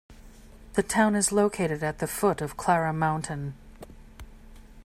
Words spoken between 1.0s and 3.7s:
is located at the foot of Clara Mountain.